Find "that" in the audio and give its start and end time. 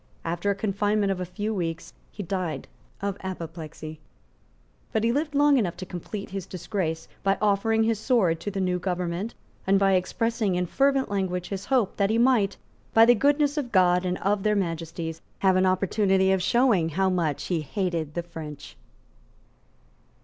11.97-12.09